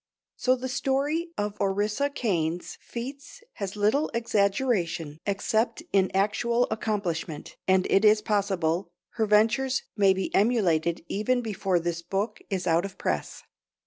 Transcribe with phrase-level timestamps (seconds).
[0.35, 7.85] So the story of Orissa Kane's feats has little exaggeration except in actual accomplishment, and
[7.87, 12.97] it is possible her ventures may be emulated even before this book is out of
[12.97, 13.43] press.